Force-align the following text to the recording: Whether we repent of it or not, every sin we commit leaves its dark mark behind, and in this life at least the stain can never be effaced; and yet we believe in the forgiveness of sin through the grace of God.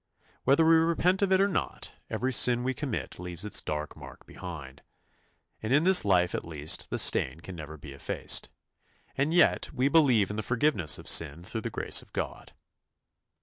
Whether 0.45 0.65
we 0.65 0.77
repent 0.77 1.21
of 1.21 1.31
it 1.31 1.39
or 1.39 1.47
not, 1.47 1.93
every 2.09 2.33
sin 2.33 2.63
we 2.63 2.73
commit 2.73 3.19
leaves 3.19 3.45
its 3.45 3.61
dark 3.61 3.95
mark 3.95 4.25
behind, 4.25 4.81
and 5.61 5.71
in 5.71 5.83
this 5.83 6.03
life 6.03 6.33
at 6.33 6.43
least 6.43 6.89
the 6.89 6.97
stain 6.97 7.39
can 7.39 7.55
never 7.55 7.77
be 7.77 7.91
effaced; 7.93 8.49
and 9.15 9.31
yet 9.31 9.71
we 9.71 9.89
believe 9.89 10.31
in 10.31 10.37
the 10.37 10.41
forgiveness 10.41 10.97
of 10.97 11.07
sin 11.07 11.43
through 11.43 11.61
the 11.61 11.69
grace 11.69 12.01
of 12.01 12.13
God. 12.13 12.51